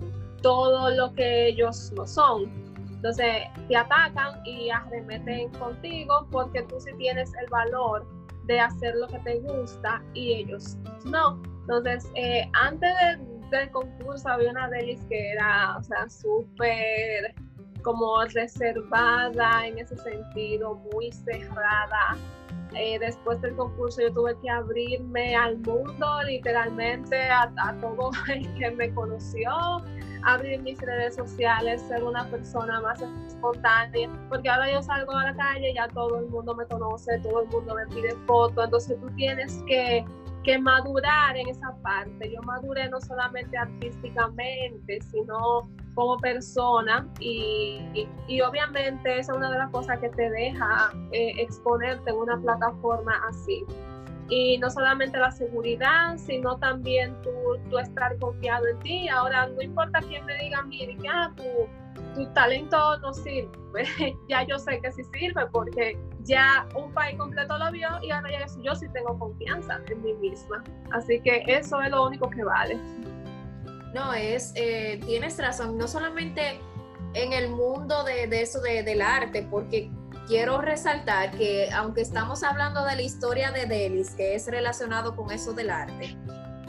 todo 0.42 0.90
lo 0.92 1.14
que 1.14 1.48
ellos 1.48 1.92
no 1.96 2.06
son. 2.06 2.52
Entonces 2.92 3.44
te 3.68 3.76
atacan 3.76 4.46
y 4.46 4.70
arremeten 4.70 5.50
contigo 5.54 6.28
porque 6.32 6.62
tú 6.64 6.80
sí 6.80 6.92
tienes 6.98 7.32
el 7.42 7.50
valor 7.50 8.06
de 8.46 8.60
hacer 8.60 8.96
lo 8.96 9.08
que 9.08 9.20
te 9.20 9.40
gusta 9.40 10.04
y 10.14 10.34
ellos 10.34 10.78
no. 11.06 11.42
Entonces, 11.62 12.12
eh, 12.16 12.50
antes 12.54 12.94
del 13.50 13.70
concurso 13.72 14.30
había 14.30 14.52
una 14.52 14.70
de 14.70 14.80
ellas 14.82 15.06
que 15.10 15.32
era, 15.32 15.78
o 15.78 15.84
sea, 15.84 16.10
súper 16.10 17.34
como 17.82 18.24
reservada 18.26 19.68
en 19.68 19.80
ese 19.80 19.98
sentido, 19.98 20.76
muy 20.92 21.12
cerrada 21.12 22.18
eh, 22.74 22.98
después 23.00 23.42
del 23.42 23.56
concurso 23.56 24.02
yo 24.02 24.14
tuve 24.14 24.38
que 24.40 24.50
abrirme 24.50 25.36
al 25.36 25.58
mundo, 25.58 26.24
literalmente 26.26 27.18
a, 27.30 27.76
todo 27.82 28.12
el 28.34 28.54
que 28.58 28.72
me 28.72 28.94
conoció, 28.94 29.52
abrir 30.24 30.62
mis 30.62 30.80
redes 30.80 31.16
sociales, 31.16 31.82
ser 31.82 32.04
una 32.04 32.26
persona 32.30 32.80
más 32.80 33.02
espontánea, 33.28 34.10
porque 34.30 34.50
ahora 34.50 34.72
yo 34.72 34.82
salgo 34.82 35.12
a 35.12 35.32
la 35.32 35.36
calle, 35.36 35.74
ya 35.74 35.90
todo 35.90 36.20
el 36.20 36.28
mundo 36.28 36.56
me 36.56 36.66
conoce, 36.68 37.20
todo 37.20 37.42
el 37.42 37.50
mundo 37.50 37.76
me 37.76 37.88
pide 37.88 38.16
fotos, 38.26 38.64
entonces 38.64 38.98
tú 39.02 39.10
tienes 39.18 39.62
que, 39.68 40.06
que 40.46 40.58
madurar 40.58 41.36
en 41.36 41.50
esa 41.50 41.76
parte. 41.82 42.32
Yo 42.32 42.42
maduré 42.44 42.88
no 42.90 43.02
solamente 43.02 43.58
artísticamente, 43.58 45.00
sino 45.12 45.70
como 45.96 46.18
persona 46.18 47.08
y, 47.20 48.08
y, 48.28 48.42
obviamente 48.42 49.20
esa 49.20 49.32
es 49.32 49.38
una 49.38 49.52
de 49.52 49.58
las 49.58 49.70
cosas 49.72 50.00
que 50.00 50.10
te 50.10 50.30
deja 50.30 50.92
eh, 51.12 51.34
exponerte 51.38 52.10
en 52.10 52.18
una 52.18 52.38
plataforma 52.38 53.14
así. 53.30 53.66
Y 54.30 54.58
no 54.60 54.70
solamente 54.70 55.18
la 55.18 55.32
seguridad, 55.32 56.18
sino 56.18 56.58
también 56.58 57.14
tú, 57.22 57.30
tú 57.70 57.78
estar 57.78 58.18
confiado 58.20 58.66
en 58.68 58.80
ti. 58.80 59.10
Ahora, 59.10 59.48
no 59.48 59.62
importa 59.62 60.00
quién 60.00 60.24
me 60.26 60.38
diga, 60.38 60.62
mire, 60.64 60.96
que 60.96 61.08
ah, 61.10 61.34
tu, 61.36 61.44
tu 62.16 62.26
talento 62.34 62.98
no 63.00 63.14
sirve. 63.14 63.52
ya 64.30 64.44
yo 64.44 64.58
sé 64.58 64.80
que 64.80 64.92
sí 64.94 65.04
sirve 65.04 65.46
porque 65.48 65.98
ya 66.24 66.66
un 66.76 66.92
país 66.94 67.18
completo 67.18 67.58
lo 67.58 67.72
vio 67.72 67.90
y 68.02 68.12
ahora 68.12 68.32
ya 68.32 68.46
yo 68.62 68.76
sí 68.76 68.88
tengo 68.94 69.18
confianza 69.20 69.82
en 69.88 70.02
mí 70.02 70.14
misma. 70.14 70.64
Así 70.92 71.20
que 71.22 71.44
eso 71.48 71.82
es 71.82 71.92
lo 71.92 72.08
único 72.08 72.30
que 72.30 72.44
vale. 72.44 72.80
No, 73.94 74.14
es, 74.14 74.54
eh, 74.56 75.02
tienes 75.06 75.38
razón, 75.38 75.78
no 75.78 75.88
solamente 75.88 76.62
en 77.14 77.34
el 77.34 77.50
mundo 77.50 78.04
de, 78.04 78.24
eso 78.42 78.62
del 78.62 79.02
arte, 79.02 79.46
porque 79.50 79.92
quiero 80.28 80.62
resaltar 80.62 81.32
que 81.32 81.70
aunque 81.72 82.02
estamos 82.02 82.42
hablando 82.44 82.86
de 82.86 82.96
la 82.96 83.02
historia 83.02 83.52
de 83.52 83.66
Delis, 83.66 84.12
que 84.12 84.36
es 84.36 84.48
relacionado 84.48 85.16
con 85.16 85.30
eso 85.32 85.52
del 85.52 85.70
arte, 85.70 86.18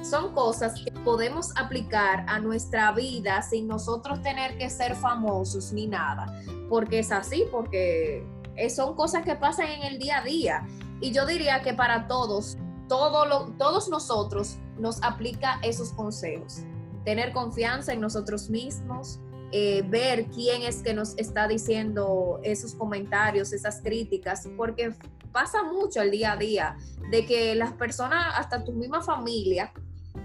son 0.02 0.34
cosas 0.34 0.82
que 0.82 0.90
podemos 0.90 1.56
aplicar 1.56 2.24
a 2.26 2.40
nuestra 2.40 2.90
vida 2.90 3.40
sin 3.42 3.68
nosotros 3.68 4.20
tener 4.22 4.58
que 4.58 4.68
ser 4.68 4.96
famosos 4.96 5.72
ni 5.72 5.86
nada, 5.86 6.26
porque 6.68 6.98
es 6.98 7.12
así, 7.12 7.44
porque 7.52 8.26
son 8.68 8.96
cosas 8.96 9.24
que 9.24 9.36
pasan 9.36 9.68
en 9.68 9.82
el 9.84 9.98
día 10.00 10.18
a 10.18 10.24
día. 10.24 10.66
Y 11.00 11.12
yo 11.12 11.24
diría 11.24 11.62
que 11.62 11.72
para 11.72 12.08
todos, 12.08 12.58
todos 12.88 13.88
nosotros 13.88 14.56
nos 14.76 15.00
aplica 15.04 15.60
esos 15.62 15.92
consejos 15.92 16.64
tener 17.04 17.32
confianza 17.32 17.92
en 17.92 18.00
nosotros 18.00 18.50
mismos, 18.50 19.20
eh, 19.52 19.84
ver 19.88 20.26
quién 20.26 20.62
es 20.62 20.82
que 20.82 20.94
nos 20.94 21.16
está 21.18 21.46
diciendo 21.46 22.40
esos 22.42 22.74
comentarios, 22.74 23.52
esas 23.52 23.80
críticas, 23.82 24.48
porque 24.56 24.94
pasa 25.30 25.62
mucho 25.62 26.00
el 26.00 26.10
día 26.10 26.32
a 26.32 26.36
día 26.36 26.76
de 27.10 27.26
que 27.26 27.54
las 27.54 27.72
personas, 27.72 28.34
hasta 28.36 28.64
tu 28.64 28.72
misma 28.72 29.02
familia, 29.02 29.72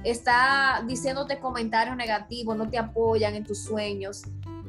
está 0.03 0.84
diciéndote 0.88 1.39
comentarios 1.39 1.96
negativos, 1.98 2.55
no 2.55 2.69
te 2.69 2.77
apoyan 2.77 3.36
en 3.36 3.43
tus 3.43 3.63
sueños. 3.63 4.24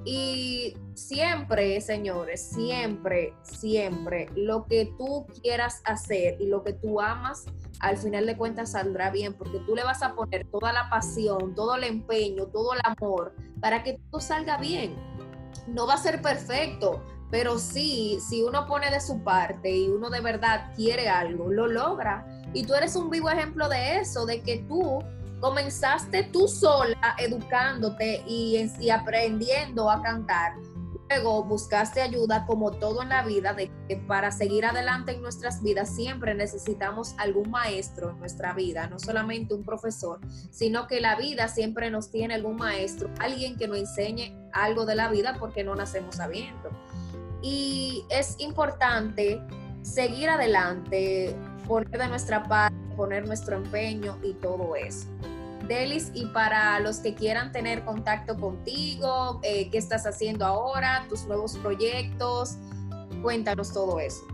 Y 0.05 0.75
siempre, 0.99 1.81
señores, 1.81 2.51
siempre, 2.51 3.35
siempre, 3.43 4.29
lo 4.35 4.67
que 4.67 4.93
tú 4.99 5.27
quieras 5.43 5.81
hacer 5.85 6.37
y 6.41 6.47
lo 6.47 6.63
que 6.63 6.73
tú 6.73 7.01
amas, 7.01 7.45
al 7.81 7.97
final 7.97 8.27
de 8.27 8.37
cuentas 8.37 8.73
saldrá 8.73 9.11
bien, 9.11 9.35
porque 9.35 9.61
tú 9.61 9.75
le 9.77 9.85
vas 9.85 10.03
a 10.03 10.15
poner 10.15 10.47
toda 10.51 10.73
la 10.73 10.91
pasión, 10.91 11.55
todo 11.55 11.77
el 11.77 11.85
empeño, 11.85 12.47
todo 12.47 12.75
el 12.75 12.81
amor 12.85 13.35
para 13.61 13.83
que 13.83 13.99
todo 14.11 14.21
salga 14.21 14.59
bien. 14.59 14.97
No 15.69 15.87
va 15.87 15.95
a 15.95 15.99
ser 15.99 16.21
perfecto, 16.21 17.03
pero 17.31 17.59
sí, 17.59 18.19
si 18.27 18.43
uno 18.43 18.67
pone 18.67 18.91
de 18.91 19.01
su 19.01 19.23
parte 19.23 19.71
y 19.71 19.89
uno 19.89 20.11
de 20.11 20.21
verdad 20.21 20.73
quiere 20.75 21.09
algo, 21.09 21.51
lo 21.51 21.67
logra. 21.67 22.27
Y 22.55 22.65
tú 22.65 22.75
eres 22.75 22.97
un 22.97 23.11
vivo 23.11 23.31
ejemplo 23.31 23.69
de 23.69 23.99
eso, 23.99 24.27
de 24.27 24.41
que 24.41 24.65
tú 24.69 24.99
comenzaste 25.41 26.25
tú 26.25 26.49
sola 26.49 27.15
educándote 27.19 28.25
y, 28.27 28.69
y 28.81 28.91
aprendiendo 28.91 29.89
a 29.89 30.03
cantar 30.03 30.55
luego 31.09 31.45
buscaste 31.45 32.03
ayuda 32.03 32.47
como 32.47 32.71
todo 32.73 33.03
en 33.03 33.09
la 33.09 33.25
vida, 33.25 33.55
de 33.55 33.71
que 33.89 33.97
para 33.97 34.31
seguir 34.31 34.65
adelante 34.67 35.13
en 35.13 35.23
nuestras 35.23 35.63
vidas 35.63 35.95
siempre 35.95 36.35
necesitamos 36.35 37.15
algún 37.19 37.51
maestro 37.51 38.11
en 38.11 38.19
nuestra 38.19 38.53
vida, 38.53 38.89
no 38.89 38.99
solamente 38.99 39.55
un 39.55 39.65
profesor, 39.65 40.21
sino 40.51 40.87
que 40.87 41.01
la 41.01 41.17
vida 41.17 41.49
siempre 41.49 41.91
nos 41.91 42.11
tiene 42.11 42.35
algún 42.35 42.57
maestro, 42.57 43.11
alguien 43.21 43.57
que 43.57 43.69
nos 43.69 43.79
enseñe 43.79 44.37
algo 44.53 44.87
de 44.87 44.95
la 44.95 45.09
vida 45.09 45.37
porque 45.39 45.65
no 45.65 45.75
nacemos 45.75 46.17
sabiendo. 46.17 46.71
Y 47.43 48.05
es 48.11 48.37
importante 48.39 49.41
seguir 49.83 50.29
adelante, 50.29 51.35
poner 51.67 51.91
de 51.91 52.09
nuestra 52.09 52.43
parte, 52.45 52.77
poner 52.97 53.27
nuestro 53.27 53.57
empeño 53.57 54.19
y 54.23 54.35
todo 54.35 54.75
eso. 54.77 55.07
Delis, 55.69 56.11
y 56.15 56.27
para 56.27 56.81
los 56.81 56.99
que 57.01 57.15
quieran 57.15 57.53
tener 57.53 57.85
contacto 57.85 58.37
contigo, 58.37 59.41
eh, 59.43 59.71
qué 59.71 59.79
estás 59.79 60.07
haciendo 60.07 60.47
ahora, 60.47 61.05
tus 61.09 61.27
nuevos 61.27 61.57
proyectos, 61.59 62.57
cuéntanos 63.23 63.73
todo 63.73 64.01
eso. 64.01 64.27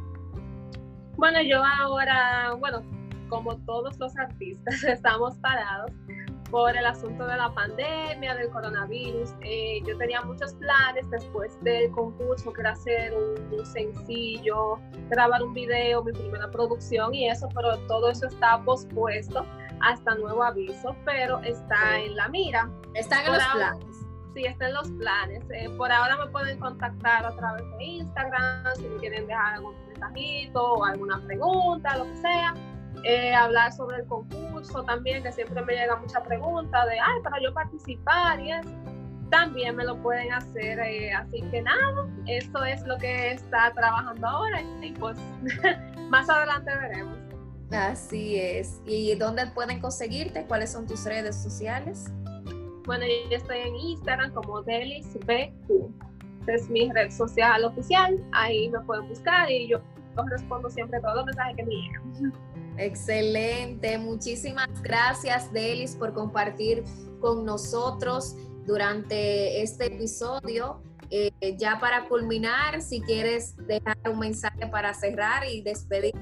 Bueno, 1.17 1.43
yo 1.43 1.63
ahora, 1.65 2.55
bueno, 2.59 2.83
como 3.29 3.57
todos 3.65 3.99
los 3.99 4.17
artistas, 4.17 4.85
estamos 4.85 5.37
parados 5.39 5.91
por 6.51 6.77
el 6.77 6.87
asunto 6.87 7.27
de 7.27 7.37
la 7.37 7.53
pandemia, 7.53 8.37
del 8.37 8.49
coronavirus. 8.51 9.31
Eh, 9.41 9.81
yo 9.85 9.97
tenía 9.99 10.21
muchos 10.23 10.55
planes 10.55 11.09
después 11.11 11.59
del 11.63 11.91
concurso, 11.91 12.53
que 12.53 12.61
era 12.61 12.71
hacer 12.71 13.13
un, 13.13 13.67
sencillo, 13.67 14.79
grabar 15.11 15.43
un 15.43 15.53
video, 15.53 16.05
mi 16.05 16.13
primera 16.13 16.49
producción 16.51 17.13
y 17.13 17.29
eso, 17.29 17.49
pero 17.53 17.77
todo 17.89 18.09
eso 18.09 18.29
está 18.29 18.63
pospuesto 18.63 19.45
hasta 19.81 20.15
nuevo 20.17 20.43
aviso, 20.43 20.97
pero 21.05 21.41
está 21.41 21.99
en 21.99 22.17
la 22.17 22.29
mira. 22.29 22.71
Está 22.95 23.25
en 23.25 23.33
los 23.33 23.45
planes. 23.45 24.07
Sí, 24.35 24.45
está 24.45 24.67
en 24.69 24.75
los 24.75 24.91
planes. 24.93 25.45
Eh, 25.51 25.71
por 25.77 25.93
ahora 25.93 26.17
me 26.17 26.27
pueden 26.31 26.59
contactar 26.59 27.25
a 27.25 27.37
través 27.37 27.65
de 27.79 27.85
Instagram, 27.85 28.75
si 28.77 28.83
me 28.83 28.97
quieren 28.97 29.27
dejar 29.27 29.55
algún 29.55 29.75
mensajito 29.87 30.75
o 30.75 30.85
alguna 30.85 31.21
pregunta, 31.25 31.97
lo 31.97 32.05
que 32.05 32.17
sea. 32.17 32.55
Eh, 33.05 33.35
hablar 33.35 33.73
sobre 33.73 33.99
el 33.99 34.07
concurso 34.07 34.83
también, 34.85 35.23
que 35.23 35.31
siempre 35.31 35.63
me 35.63 35.75
llega 35.75 35.97
mucha 35.97 36.23
pregunta 36.23 36.87
de, 36.87 36.99
ay, 36.99 37.21
para 37.23 37.41
yo 37.41 37.53
participar 37.53 38.41
y 38.41 38.53
eso. 38.53 38.71
También 39.31 39.77
me 39.77 39.85
lo 39.85 40.01
pueden 40.03 40.33
hacer, 40.33 40.79
eh, 40.79 41.13
así 41.13 41.43
que 41.51 41.63
nada, 41.63 42.07
eso 42.27 42.65
es 42.65 42.83
lo 42.87 42.97
que 42.99 43.33
está 43.33 43.73
trabajando 43.75 44.27
ahora 44.27 44.63
y 44.81 44.93
pues 44.93 45.19
más 46.09 46.29
adelante 46.29 46.71
veremos. 46.77 47.24
Así 47.75 48.37
es. 48.37 48.81
¿Y 48.87 49.15
dónde 49.15 49.47
pueden 49.49 49.81
conseguirte? 49.81 50.45
¿Cuáles 50.47 50.73
son 50.73 50.87
tus 50.87 51.05
redes 51.05 51.37
sociales? 51.37 52.07
Bueno, 52.87 53.05
yo 53.31 53.37
estoy 53.37 53.59
en 53.59 53.75
Instagram 53.77 54.33
como 54.33 54.63
DelisBQ. 54.63 55.91
Es 56.47 56.69
mi 56.69 56.91
red 56.93 57.11
social 57.11 57.65
oficial. 57.65 58.23
Ahí 58.33 58.69
me 58.69 58.81
pueden 58.81 59.09
buscar 59.09 59.51
y 59.51 59.69
yo 59.69 59.81
respondo 60.23 60.71
siempre 60.71 61.01
todos 61.01 61.17
los 61.17 61.27
mensajes 61.27 61.57
que 61.57 61.65
me 61.65 61.75
llegan. 61.75 62.33
Excelente, 62.77 63.99
muchísimas 63.99 64.83
gracias 64.83 65.53
Delis 65.53 65.95
por 65.97 66.13
compartir 66.13 66.83
con 67.21 67.45
nosotros 67.45 68.37
durante 68.67 69.63
este 69.63 69.87
episodio. 69.87 70.83
Eh, 71.11 71.31
ya 71.57 71.79
para 71.79 72.09
culminar, 72.09 72.81
si 72.81 73.01
quieres 73.01 73.57
dejar 73.69 73.97
un 74.11 74.19
mensaje 74.19 74.67
para 74.67 74.93
cerrar 74.95 75.45
y 75.47 75.63
despedir. 75.63 76.15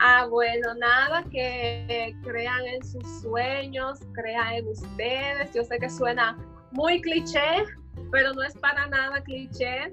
Ah, 0.00 0.26
bueno, 0.30 0.74
nada, 0.74 1.24
que 1.24 2.14
crean 2.22 2.66
en 2.66 2.84
sus 2.84 3.20
sueños, 3.22 3.98
crean 4.12 4.54
en 4.54 4.68
ustedes. 4.68 5.52
Yo 5.52 5.64
sé 5.64 5.78
que 5.78 5.90
suena 5.90 6.38
muy 6.70 7.00
cliché, 7.00 7.64
pero 8.12 8.32
no 8.32 8.42
es 8.42 8.56
para 8.58 8.86
nada 8.86 9.20
cliché. 9.22 9.90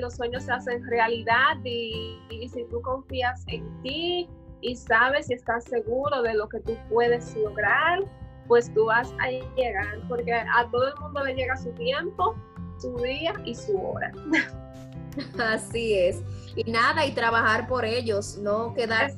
los 0.00 0.14
sueños 0.14 0.44
se 0.44 0.52
hacen 0.52 0.86
realidad 0.86 1.56
y, 1.64 2.48
si 2.48 2.64
tú 2.70 2.80
confías 2.80 3.44
en 3.48 3.82
ti 3.82 4.28
y 4.62 4.74
sabes 4.74 5.30
y 5.30 5.34
estás 5.34 5.64
seguro 5.64 6.22
de 6.22 6.34
lo 6.34 6.48
que 6.48 6.60
tú 6.60 6.76
puedes 6.88 7.36
lograr, 7.36 8.00
pues 8.48 8.72
tú 8.72 8.86
vas 8.86 9.14
a 9.20 9.30
llegar, 9.30 10.00
porque 10.08 10.32
a 10.32 10.68
todo 10.70 10.88
el 10.88 11.00
mundo 11.00 11.24
le 11.24 11.34
llega 11.34 11.56
su 11.56 11.70
tiempo, 11.72 12.34
su 12.78 12.96
día 12.96 13.34
y 13.44 13.54
su 13.54 13.80
hora. 13.80 14.10
Así 15.38 15.94
es. 15.94 16.22
Y 16.56 16.70
nada, 16.70 17.06
y 17.06 17.12
trabajar 17.12 17.68
por 17.68 17.84
ellos, 17.84 18.36
no 18.38 18.74
quedar 18.74 19.12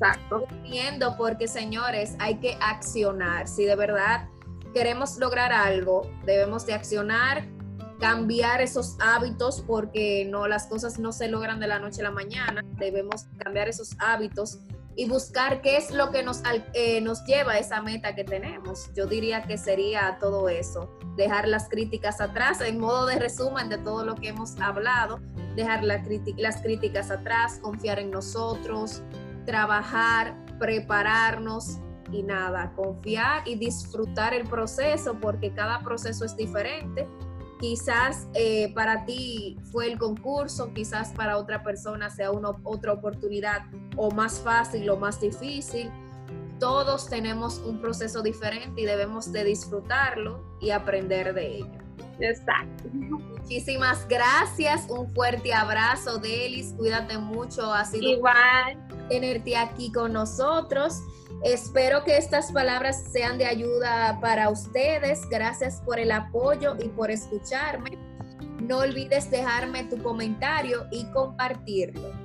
viendo, 0.62 1.16
porque 1.16 1.48
señores, 1.48 2.14
hay 2.18 2.36
que 2.36 2.56
accionar. 2.60 3.48
Si 3.48 3.64
de 3.64 3.74
verdad 3.74 4.28
queremos 4.74 5.18
lograr 5.18 5.52
algo, 5.52 6.10
debemos 6.24 6.66
de 6.66 6.74
accionar 6.74 7.46
cambiar 8.02 8.60
esos 8.60 8.96
hábitos 8.98 9.62
porque 9.64 10.26
no 10.28 10.48
las 10.48 10.66
cosas 10.66 10.98
no 10.98 11.12
se 11.12 11.28
logran 11.28 11.60
de 11.60 11.68
la 11.68 11.78
noche 11.78 12.00
a 12.00 12.04
la 12.04 12.10
mañana 12.10 12.64
debemos 12.76 13.26
cambiar 13.38 13.68
esos 13.68 13.94
hábitos 14.00 14.58
y 14.96 15.08
buscar 15.08 15.62
qué 15.62 15.76
es 15.76 15.90
lo 15.90 16.10
que 16.10 16.22
nos, 16.22 16.42
eh, 16.74 17.00
nos 17.00 17.24
lleva 17.24 17.52
a 17.52 17.58
esa 17.58 17.82
meta 17.82 18.14
que 18.14 18.24
tenemos. 18.24 18.90
Yo 18.94 19.06
diría 19.06 19.42
que 19.42 19.56
sería 19.56 20.18
todo 20.20 20.48
eso, 20.48 20.98
dejar 21.16 21.48
las 21.48 21.68
críticas 21.68 22.20
atrás, 22.20 22.60
en 22.60 22.78
modo 22.78 23.06
de 23.06 23.18
resumen 23.18 23.68
de 23.68 23.78
todo 23.78 24.04
lo 24.04 24.14
que 24.14 24.28
hemos 24.28 24.58
hablado, 24.60 25.20
dejar 25.56 25.82
las 25.84 26.62
críticas 26.62 27.10
atrás, 27.10 27.58
confiar 27.62 27.98
en 27.98 28.10
nosotros, 28.10 29.02
trabajar, 29.46 30.36
prepararnos 30.58 31.78
y 32.12 32.22
nada, 32.22 32.72
confiar 32.76 33.46
y 33.46 33.54
disfrutar 33.54 34.34
el 34.34 34.46
proceso 34.46 35.18
porque 35.20 35.52
cada 35.52 35.80
proceso 35.80 36.24
es 36.24 36.36
diferente 36.36 37.08
Quizás 37.62 38.26
eh, 38.34 38.72
para 38.74 39.04
ti 39.04 39.56
fue 39.70 39.86
el 39.86 39.96
concurso, 39.96 40.74
quizás 40.74 41.12
para 41.12 41.38
otra 41.38 41.62
persona 41.62 42.10
sea 42.10 42.32
una, 42.32 42.50
otra 42.64 42.92
oportunidad 42.92 43.60
o 43.96 44.10
más 44.10 44.40
fácil 44.40 44.88
o 44.90 44.96
más 44.96 45.20
difícil. 45.20 45.90
Todos 46.58 47.08
tenemos 47.08 47.58
un 47.58 47.80
proceso 47.80 48.22
diferente 48.22 48.82
y 48.82 48.84
debemos 48.84 49.32
de 49.32 49.44
disfrutarlo 49.44 50.44
y 50.60 50.70
aprender 50.70 51.34
de 51.34 51.56
ello. 51.58 51.82
Exacto. 52.20 52.84
Muchísimas 52.92 54.06
gracias, 54.06 54.88
un 54.88 55.12
fuerte 55.12 55.52
abrazo, 55.52 56.18
Delis, 56.18 56.72
cuídate 56.76 57.18
mucho, 57.18 57.72
ha 57.72 57.84
sido 57.84 58.08
igual 58.08 58.78
tenerte 59.08 59.56
aquí 59.56 59.90
con 59.92 60.12
nosotros. 60.12 61.02
Espero 61.42 62.04
que 62.04 62.16
estas 62.16 62.52
palabras 62.52 63.04
sean 63.10 63.36
de 63.36 63.46
ayuda 63.46 64.18
para 64.20 64.48
ustedes. 64.48 65.28
Gracias 65.28 65.82
por 65.84 65.98
el 65.98 66.12
apoyo 66.12 66.76
y 66.80 66.88
por 66.88 67.10
escucharme. 67.10 67.98
No 68.60 68.78
olvides 68.78 69.28
dejarme 69.30 69.84
tu 69.84 70.00
comentario 70.00 70.86
y 70.92 71.04
compartirlo. 71.06 72.21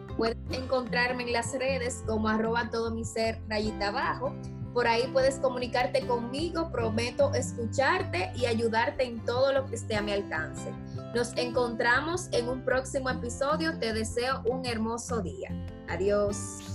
Encontrarme 0.51 1.23
en 1.23 1.33
las 1.33 1.53
redes 1.53 2.03
como 2.05 2.27
arroba 2.27 2.69
todo 2.69 2.91
mi 2.91 3.05
ser 3.05 3.41
rayita 3.47 3.89
abajo. 3.89 4.33
Por 4.73 4.87
ahí 4.87 5.09
puedes 5.11 5.35
comunicarte 5.39 6.05
conmigo, 6.05 6.71
prometo 6.71 7.33
escucharte 7.33 8.31
y 8.35 8.45
ayudarte 8.45 9.05
en 9.05 9.23
todo 9.25 9.51
lo 9.51 9.65
que 9.65 9.75
esté 9.75 9.95
a 9.95 10.01
mi 10.01 10.11
alcance. 10.11 10.71
Nos 11.15 11.35
encontramos 11.35 12.27
en 12.31 12.47
un 12.47 12.63
próximo 12.63 13.09
episodio. 13.09 13.79
Te 13.79 13.91
deseo 13.93 14.43
un 14.45 14.65
hermoso 14.65 15.21
día. 15.21 15.49
Adiós. 15.89 16.66